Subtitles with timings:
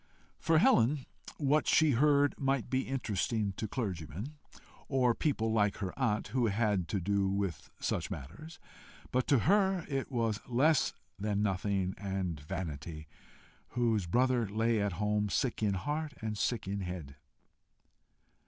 [0.39, 1.05] For Helen,
[1.37, 4.33] what she heard might be interesting to clergymen,
[4.87, 8.57] or people like her aunt who had to do with such matters,
[9.11, 13.07] but to her it was less than nothing and vanity,
[13.77, 17.17] whose brother lay at home "sick in heart and sick in head."